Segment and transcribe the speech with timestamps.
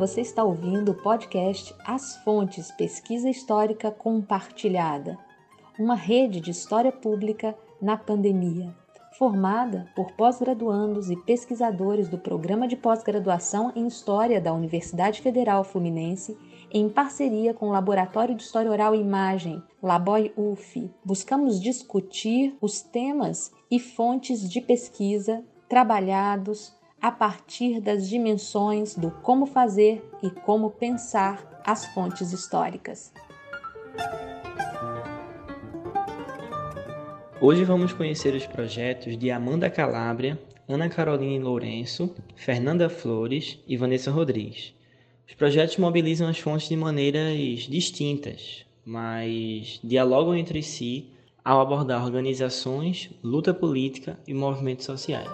[0.00, 5.18] Você está ouvindo o podcast As Fontes Pesquisa Histórica Compartilhada,
[5.78, 8.74] uma rede de história pública na pandemia,
[9.18, 16.34] formada por pós-graduandos e pesquisadores do Programa de Pós-Graduação em História da Universidade Federal Fluminense,
[16.72, 20.90] em parceria com o Laboratório de História Oral e Imagem, Laboy UF.
[21.04, 29.46] Buscamos discutir os temas e fontes de pesquisa trabalhados a partir das dimensões do como
[29.46, 33.12] fazer e como pensar as fontes históricas.
[37.40, 44.10] Hoje vamos conhecer os projetos de Amanda Calabria, Ana Caroline Lourenço, Fernanda Flores e Vanessa
[44.10, 44.74] Rodrigues.
[45.26, 51.08] Os projetos mobilizam as fontes de maneiras distintas, mas dialogam entre si
[51.42, 55.30] ao abordar organizações, luta política e movimentos sociais.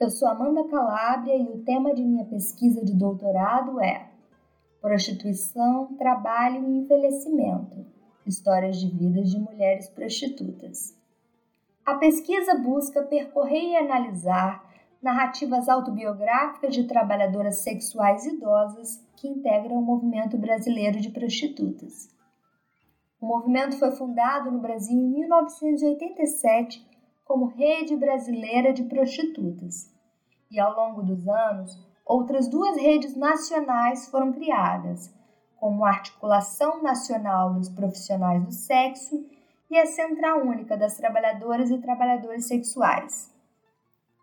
[0.00, 4.10] Eu sou Amanda Calabria e o tema de minha pesquisa de doutorado é
[4.80, 7.86] Prostituição, Trabalho e Envelhecimento
[8.26, 10.98] Histórias de Vidas de Mulheres Prostitutas.
[11.86, 14.64] A pesquisa busca percorrer e analisar
[15.00, 22.08] narrativas autobiográficas de trabalhadoras sexuais idosas que integram o movimento brasileiro de prostitutas.
[23.20, 26.93] O movimento foi fundado no Brasil em 1987
[27.24, 29.92] como Rede Brasileira de Prostitutas.
[30.50, 35.12] E ao longo dos anos, outras duas redes nacionais foram criadas,
[35.56, 39.24] como a Articulação Nacional dos Profissionais do Sexo
[39.70, 43.32] e a Central Única das Trabalhadoras e Trabalhadores Sexuais.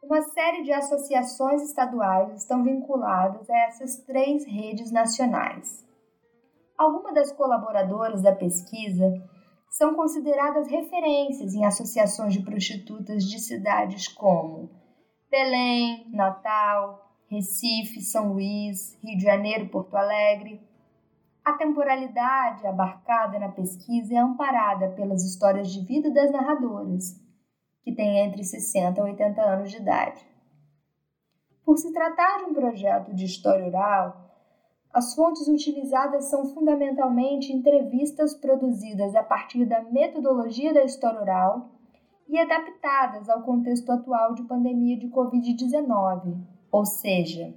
[0.03, 5.85] Uma série de associações estaduais estão vinculadas a essas três redes nacionais.
[6.77, 9.11] Algumas das colaboradoras da pesquisa
[9.71, 14.69] são consideradas referências em associações de prostitutas de cidades como
[15.29, 20.61] Belém, Natal, Recife, São Luís, Rio de Janeiro, Porto Alegre.
[21.43, 27.17] A temporalidade abarcada na pesquisa é amparada pelas histórias de vida das narradoras,
[27.81, 30.21] que têm entre 60 e 80 anos de idade.
[31.63, 34.30] Por se tratar de um projeto de história oral,
[34.93, 41.69] as fontes utilizadas são fundamentalmente entrevistas produzidas a partir da metodologia da história oral
[42.27, 46.37] e adaptadas ao contexto atual de pandemia de Covid-19,
[46.69, 47.53] ou seja,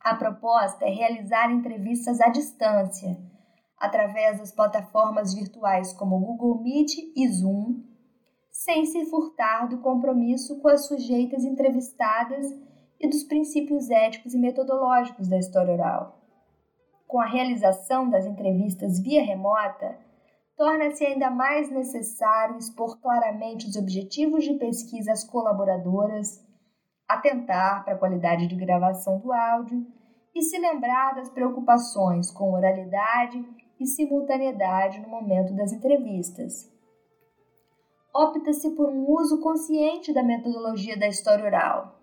[0.00, 3.16] a proposta é realizar entrevistas à distância,
[3.78, 7.84] através das plataformas virtuais como Google Meet e Zoom,
[8.50, 12.46] sem se furtar do compromisso com as sujeitas entrevistadas
[12.98, 16.17] e dos princípios éticos e metodológicos da história oral
[17.08, 19.98] com a realização das entrevistas via remota,
[20.56, 26.46] torna-se ainda mais necessário expor claramente os objetivos de pesquisa às colaboradoras,
[27.08, 29.86] atentar para a qualidade de gravação do áudio
[30.34, 33.42] e se lembrar das preocupações com oralidade
[33.80, 36.70] e simultaneidade no momento das entrevistas.
[38.14, 42.00] Opta-se por um uso consciente da metodologia da história oral,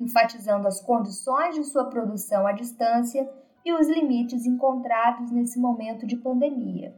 [0.00, 3.30] enfatizando as condições de sua produção à distância
[3.64, 6.94] e os limites encontrados nesse momento de pandemia.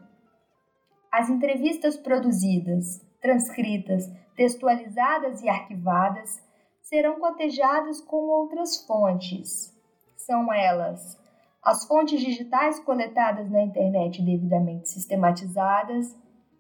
[1.11, 6.43] As entrevistas produzidas, transcritas, textualizadas e arquivadas
[6.83, 9.73] serão cotejadas com outras fontes.
[10.17, 11.19] São elas
[11.65, 16.15] as fontes digitais coletadas na internet devidamente sistematizadas,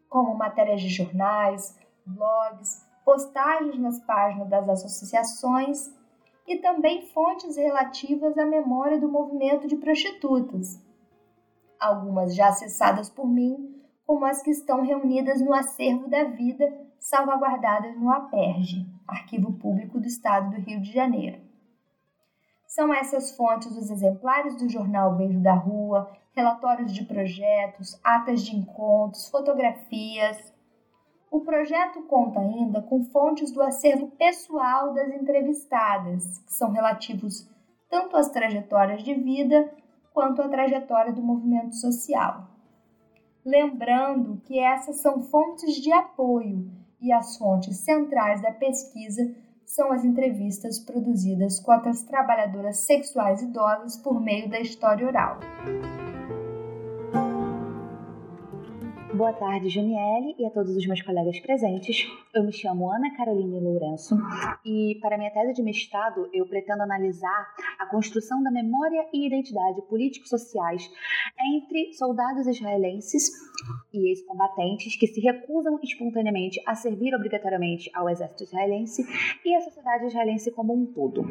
[0.08, 5.92] como matérias de jornais, blogs, postagens nas páginas das associações
[6.46, 10.80] e também fontes relativas à memória do movimento de prostitutas,
[11.80, 17.96] algumas já acessadas por mim, como as que estão reunidas no acervo da vida, salvaguardadas
[17.96, 21.40] no APERGE, Arquivo Público do Estado do Rio de Janeiro.
[22.66, 28.56] São essas fontes os exemplares do jornal Beijo da Rua, relatórios de projetos, atas de
[28.56, 30.53] encontros, fotografias,
[31.34, 37.50] o projeto conta ainda com fontes do acervo pessoal das entrevistadas, que são relativos
[37.90, 39.68] tanto às trajetórias de vida
[40.12, 42.46] quanto à trajetória do movimento social.
[43.44, 46.70] Lembrando que essas são fontes de apoio
[47.00, 49.34] e as fontes centrais da pesquisa
[49.66, 55.40] são as entrevistas produzidas com as trabalhadoras sexuais idosas por meio da história oral.
[59.14, 62.04] Boa tarde, Juniele, e a todos os meus colegas presentes.
[62.34, 64.16] Eu me chamo Ana Caroline Lourenço
[64.64, 69.80] e, para minha tese de mestrado, eu pretendo analisar a construção da memória e identidade
[69.82, 70.90] político-sociais
[71.54, 73.30] entre soldados israelenses
[73.92, 79.06] e ex-combatentes que se recusam espontaneamente a servir obrigatoriamente ao exército israelense
[79.44, 81.22] e à sociedade israelense como um todo.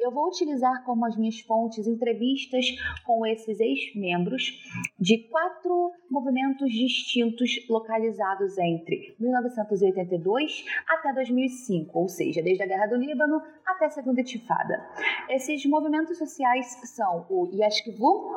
[0.00, 2.66] Eu vou utilizar como as minhas fontes entrevistas
[3.06, 4.50] com esses ex-membros
[4.98, 12.96] de quatro movimentos distintos localizados entre 1982 até 2005, ou seja, desde a Guerra do
[12.96, 14.84] Líbano até a Segunda Intifada.
[15.28, 18.32] Esses movimentos sociais são o Yeshkivu,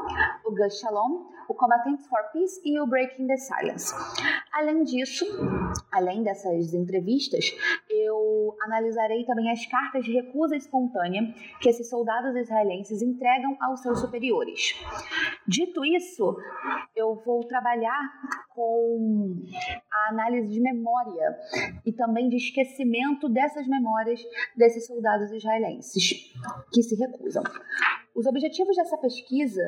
[0.46, 3.94] o Gush Shalom, o Combatants for Peace e o Breaking the Silence.
[4.54, 5.26] Além disso,
[5.92, 7.46] além dessas entrevistas,
[7.90, 14.00] eu analisarei também as cartas de recusa espontânea que esses soldados israelenses entregam aos seus
[14.00, 14.76] superiores.
[15.48, 16.38] Dito isso,
[16.96, 18.00] eu vou trabalhar
[18.62, 19.44] com
[19.92, 21.36] a análise de memória
[21.84, 24.22] e também de esquecimento dessas memórias
[24.56, 26.32] desses soldados israelenses
[26.72, 27.44] que se recusam.
[28.14, 29.62] Os objetivos dessa pesquisa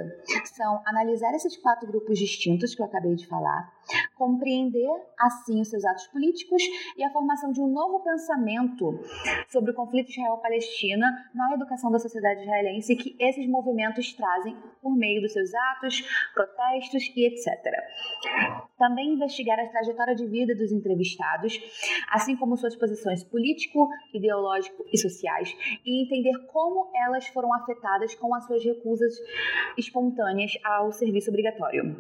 [0.55, 3.71] são analisar esses quatro grupos distintos que eu acabei de falar,
[4.15, 6.61] compreender assim os seus atos políticos
[6.97, 8.99] e a formação de um novo pensamento
[9.47, 15.21] sobre o conflito Israel-Palestina na educação da sociedade israelense que esses movimentos trazem por meio
[15.21, 16.03] dos seus atos,
[16.33, 17.47] protestos e etc.
[18.83, 21.57] Também investigar a trajetória de vida dos entrevistados,
[22.09, 28.35] assim como suas posições político, ideológico e sociais, e entender como elas foram afetadas com
[28.35, 29.13] as suas recusas
[29.77, 31.95] espontâneas ao serviço obrigatório.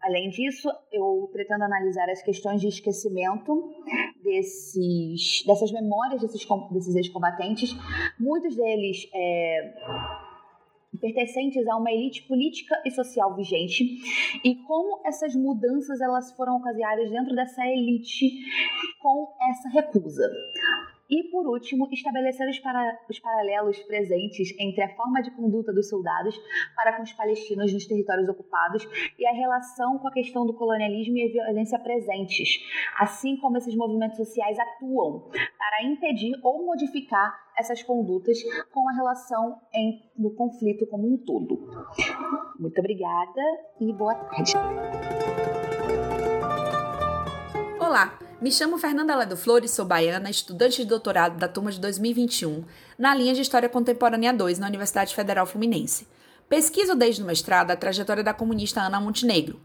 [0.00, 3.70] Além disso, eu pretendo analisar as questões de esquecimento
[4.22, 7.76] desses, dessas memórias desses, desses ex-combatentes,
[8.18, 9.74] muitos deles é,
[11.04, 13.84] pertencentes a uma elite política e social vigente
[14.42, 18.30] e como essas mudanças elas foram ocasionadas dentro dessa elite
[19.02, 20.30] com essa recusa.
[21.14, 25.88] E, por último, estabelecer os, para, os, paralelos presentes entre a forma de conduta dos
[25.88, 26.36] soldados
[26.74, 28.84] para com os palestinos nos territórios ocupados
[29.16, 32.58] e a relação com a questão do colonialismo e a violência presentes,
[32.98, 39.60] assim como esses movimentos sociais atuam para impedir ou modificar essas condutas com a relação
[39.72, 41.60] em, no conflito como um todo.
[42.58, 43.40] Muito obrigada
[43.80, 44.54] e boa tarde.
[47.78, 48.23] Olá!
[48.40, 52.64] Me chamo Fernanda Ledo Flores, sou baiana, estudante de doutorado da turma de 2021,
[52.98, 56.08] na linha de História Contemporânea 2 na Universidade Federal Fluminense.
[56.48, 59.60] Pesquiso desde o mestrado a trajetória da comunista Ana Montenegro.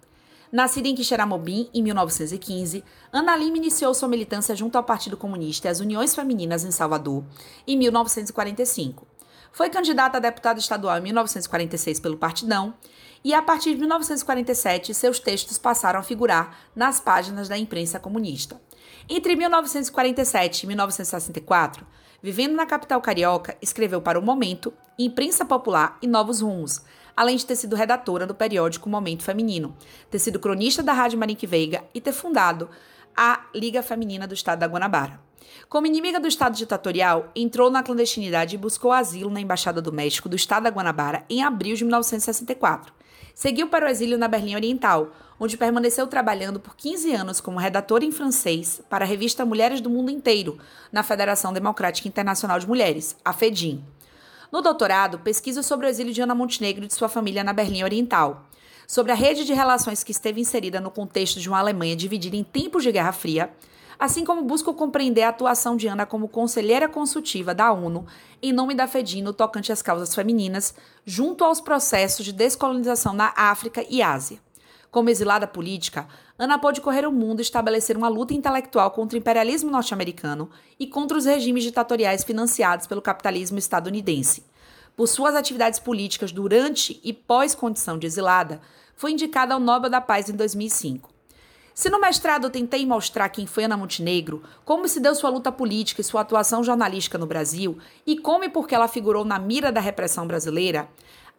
[0.52, 5.72] Nascida em Quixeramobim, em 1915, Ana Lima iniciou sua militância junto ao Partido Comunista e
[5.72, 7.24] às Uniões Femininas em Salvador,
[7.68, 9.08] em 1945.
[9.52, 12.76] Foi candidata a deputada estadual em 1946 pelo Partidão
[13.24, 18.60] e, a partir de 1947, seus textos passaram a figurar nas páginas da imprensa comunista.
[19.10, 21.86] Entre 1947 e 1964,
[22.22, 26.82] vivendo na capital carioca, escreveu para o Momento, Imprensa Popular e Novos Rumos,
[27.16, 29.76] além de ter sido redatora do periódico Momento Feminino,
[30.10, 32.70] ter sido cronista da Rádio Marinque Veiga e ter fundado
[33.16, 35.20] a Liga Feminina do Estado da Guanabara.
[35.68, 40.30] Como inimiga do Estado ditatorial, entrou na clandestinidade e buscou asilo na Embaixada do México
[40.30, 42.94] do Estado da Guanabara em abril de 1964.
[43.40, 48.04] Seguiu para o exílio na Berlim Oriental, onde permaneceu trabalhando por 15 anos como redatora
[48.04, 50.60] em francês para a revista Mulheres do Mundo Inteiro,
[50.92, 53.82] na Federação Democrática Internacional de Mulheres, a FEDIM.
[54.52, 57.82] No doutorado, pesquisa sobre o exílio de Ana Montenegro e de sua família na Berlim
[57.82, 58.46] Oriental,
[58.86, 62.44] sobre a rede de relações que esteve inserida no contexto de uma Alemanha dividida em
[62.44, 63.50] tempos de Guerra Fria,
[64.00, 68.08] assim como busco compreender a atuação de Ana como conselheira consultiva da ONU
[68.42, 70.74] em nome da FEDIM no tocante às causas femininas,
[71.06, 74.40] junto aos processos de descolonização na África e Ásia.
[74.90, 79.20] Como exilada política, Ana pôde correr o mundo e estabelecer uma luta intelectual contra o
[79.20, 84.44] imperialismo norte-americano e contra os regimes ditatoriais financiados pelo capitalismo estadunidense.
[84.96, 88.62] Por suas atividades políticas durante e pós-condição de exilada,
[88.96, 91.09] foi indicada ao Nobel da Paz em 2005.
[91.80, 95.50] Se no mestrado eu tentei mostrar quem foi Ana Montenegro, como se deu sua luta
[95.50, 99.40] política e sua atuação jornalística no Brasil, e como e por que ela figurou na
[99.40, 100.90] mira da repressão brasileira,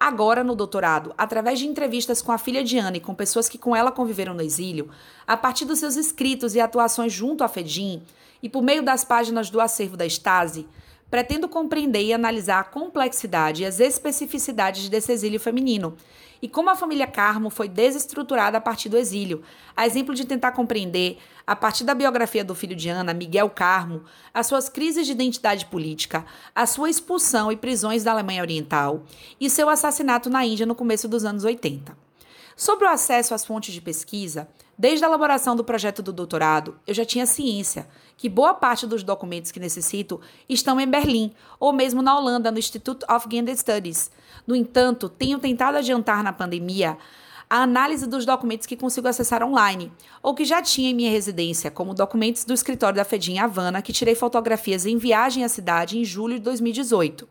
[0.02, 3.58] Agora, no doutorado, através de entrevistas com a filha de Ana e com pessoas que
[3.58, 4.88] com ela conviveram no exílio,
[5.26, 8.02] a partir dos seus escritos e atuações junto à FEDIM,
[8.42, 10.66] e por meio das páginas do acervo da Stasi,
[11.10, 15.96] pretendo compreender e analisar a complexidade e as especificidades desse exílio feminino,
[16.42, 19.42] e como a família Carmo foi desestruturada a partir do exílio,
[19.76, 24.04] a exemplo de tentar compreender, a partir da biografia do filho de Ana, Miguel Carmo,
[24.32, 26.24] as suas crises de identidade política,
[26.54, 29.04] a sua expulsão e prisões da Alemanha Oriental
[29.38, 31.94] e seu assassinato na Índia no começo dos anos 80.
[32.56, 34.48] Sobre o acesso às fontes de pesquisa,
[34.78, 37.86] desde a elaboração do projeto do doutorado, eu já tinha ciência
[38.20, 42.58] que boa parte dos documentos que necessito estão em Berlim ou mesmo na Holanda, no
[42.58, 44.10] Institute of Gender Studies.
[44.46, 46.98] No entanto, tenho tentado adiantar na pandemia
[47.48, 49.90] a análise dos documentos que consigo acessar online,
[50.22, 53.90] ou que já tinha em minha residência, como documentos do escritório da FEDIM Havana, que
[53.90, 57.26] tirei fotografias em viagem à cidade em julho de 2018.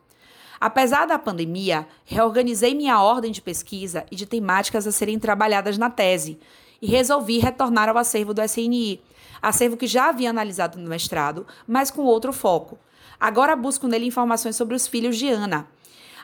[0.60, 5.92] Apesar da pandemia, reorganizei minha ordem de pesquisa e de temáticas a serem trabalhadas na
[5.92, 6.40] tese
[6.82, 9.00] e resolvi retornar ao acervo do SNI,
[9.42, 12.78] acervo que já havia analisado no mestrado, mas com outro foco.
[13.20, 15.68] Agora busco nele informações sobre os filhos de Ana.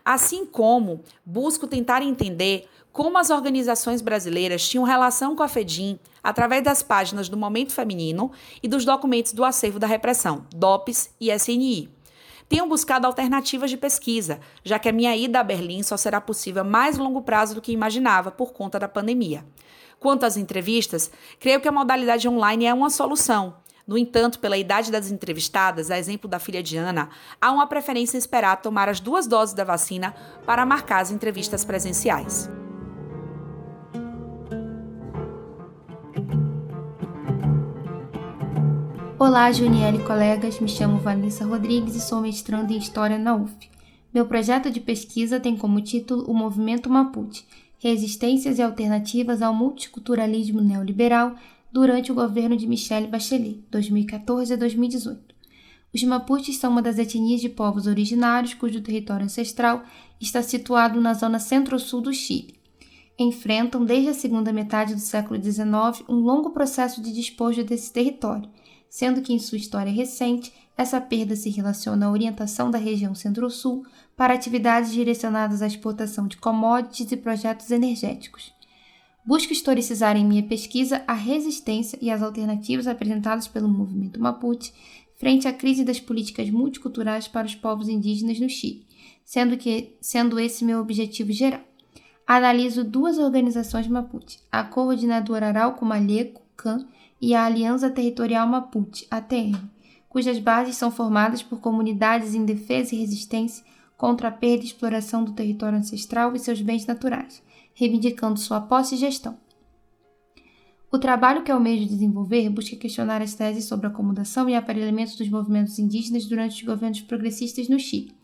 [0.04, 6.64] Assim como busco tentar entender como as organizações brasileiras tinham relação com a FEDIM através
[6.64, 8.32] das páginas do Momento Feminino
[8.64, 11.90] e dos documentos do acervo da repressão, DOPS e SNI.
[12.48, 16.62] Tenho buscado alternativas de pesquisa, já que a minha ida a Berlim só será possível
[16.62, 19.44] a mais longo prazo do que imaginava por conta da pandemia.
[20.06, 21.10] Quanto às entrevistas,
[21.40, 23.56] creio que a modalidade online é uma solução.
[23.88, 27.10] No entanto, pela idade das entrevistadas, a exemplo da filha de Ana,
[27.42, 30.14] há uma preferência em esperar tomar as duas doses da vacina
[30.46, 32.48] para marcar as entrevistas presenciais.
[39.18, 43.56] Olá, Juniele e colegas, me chamo Vanessa Rodrigues e sou mestranda em História na UF.
[44.14, 47.44] Meu projeto de pesquisa tem como título O Movimento Mapuche,
[47.86, 51.36] Resistências e Alternativas ao Multiculturalismo Neoliberal
[51.72, 55.36] durante o governo de Michelle Bachelet, 2014 a 2018.
[55.94, 59.84] Os Mapuches são uma das etnias de povos originários cujo território ancestral
[60.20, 62.56] está situado na zona centro-sul do Chile.
[63.20, 68.50] Enfrentam, desde a segunda metade do século XIX, um longo processo de despojo desse território–
[68.96, 73.86] sendo que em sua história recente, essa perda se relaciona à orientação da região Centro-Sul
[74.16, 78.54] para atividades direcionadas à exportação de commodities e projetos energéticos.
[79.26, 84.72] Busco historicizar em minha pesquisa a resistência e as alternativas apresentadas pelo movimento Mapuche
[85.16, 88.86] frente à crise das políticas multiculturais para os povos indígenas no Chile,
[89.24, 91.62] sendo, que, sendo esse meu objetivo geral.
[92.28, 96.86] Analiso duas organizações Mapuche, a Coordenadora Arauco Malheco, CAN,
[97.22, 99.56] e a Aliança Territorial Mapuche, ATM,
[100.16, 103.66] cujas bases são formadas por comunidades em defesa e resistência
[103.98, 107.44] contra a perda e exploração do território ancestral e seus bens naturais,
[107.74, 109.38] reivindicando sua posse e gestão.
[110.90, 115.78] O trabalho que almejo desenvolver busca questionar as teses sobre acomodação e aparelhamento dos movimentos
[115.80, 118.16] indígenas durante os governos progressistas no Chile.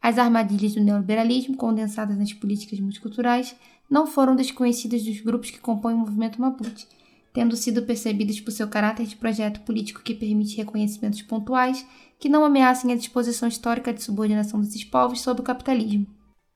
[0.00, 3.56] As armadilhas do neoliberalismo, condensadas nas políticas multiculturais,
[3.90, 6.86] não foram desconhecidas dos grupos que compõem o movimento Mapuche,
[7.32, 11.86] tendo sido percebidas por seu caráter de projeto político que permite reconhecimentos pontuais
[12.18, 16.06] que não ameacem a disposição histórica de subordinação desses povos sob o capitalismo.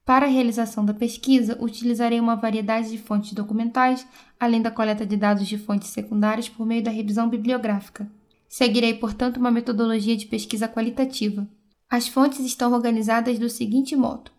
[0.04, 4.06] Para a realização da pesquisa, utilizarei uma variedade de fontes documentais,
[4.38, 8.06] além da coleta de dados de fontes secundárias por meio da revisão bibliográfica.
[8.46, 11.48] Seguirei, portanto, uma metodologia de pesquisa qualitativa.
[11.88, 14.30] As fontes estão organizadas do seguinte modo: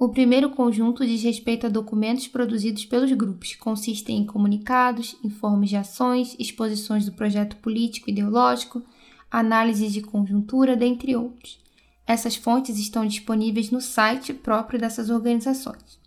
[0.00, 5.76] o primeiro conjunto diz respeito a documentos produzidos pelos grupos, consistem em comunicados, informes de
[5.76, 8.82] ações, exposições do projeto político e ideológico,
[9.30, 11.60] análises de conjuntura, dentre outros.
[12.06, 16.00] Essas fontes estão disponíveis no site próprio dessas organizações.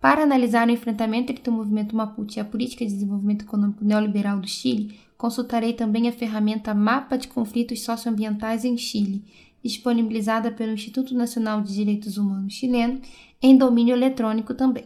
[0.00, 4.40] Para analisar o enfrentamento entre o movimento Mapuche e a política de desenvolvimento econômico neoliberal
[4.40, 9.22] do Chile, consultarei também a ferramenta Mapa de Conflitos Socioambientais em Chile,
[9.64, 13.00] disponibilizada pelo Instituto Nacional de Direitos Humanos chileno,
[13.42, 14.84] em domínio eletrônico também.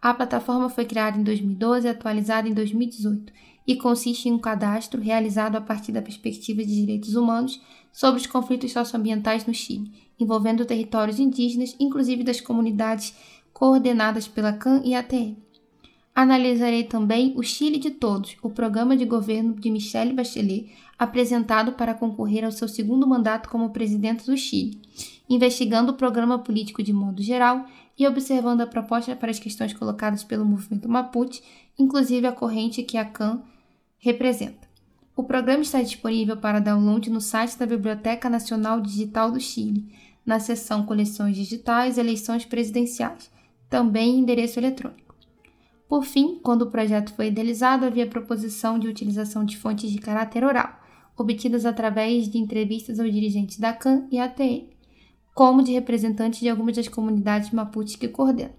[0.00, 3.32] A plataforma foi criada em 2012 e atualizada em 2018
[3.66, 7.60] e consiste em um cadastro realizado a partir da perspectiva de direitos humanos
[7.92, 13.14] sobre os conflitos socioambientais no Chile, envolvendo territórios indígenas, inclusive das comunidades
[13.52, 15.47] coordenadas pela CAN e ATM.
[16.20, 21.94] Analisarei também o Chile de Todos, o programa de governo de Michelle Bachelet, apresentado para
[21.94, 24.82] concorrer ao seu segundo mandato como presidente do Chile,
[25.30, 27.64] investigando o programa político de modo geral
[27.96, 31.40] e observando a proposta para as questões colocadas pelo movimento Mapuche,
[31.78, 33.40] inclusive a corrente que a CAN
[33.98, 34.66] representa.
[35.14, 39.86] O programa está disponível para download no site da Biblioteca Nacional Digital do Chile,
[40.26, 43.30] na seção Coleções Digitais e Eleições Presidenciais,
[43.70, 45.07] também em endereço eletrônico.
[45.88, 50.44] Por fim, quando o projeto foi idealizado, havia proposição de utilização de fontes de caráter
[50.44, 50.78] oral,
[51.16, 54.66] obtidas através de entrevistas aos dirigentes da CAN e ATM,
[55.34, 58.52] como de representantes de algumas das comunidades mapuches que coordenam.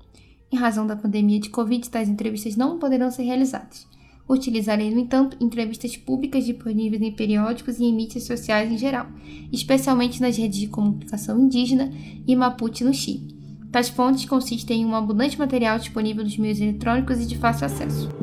[0.52, 3.88] Em razão da pandemia de Covid, tais entrevistas não poderão ser realizadas.
[4.28, 9.08] Utilizarei, no entanto, entrevistas públicas disponíveis em periódicos e em mídias sociais em geral,
[9.52, 11.92] especialmente nas redes de comunicação indígena
[12.28, 13.38] e Mapuche no Chile.
[13.72, 18.19] Tais fontes consistem em um abundante material disponível nos meios eletrônicos e de fácil acesso.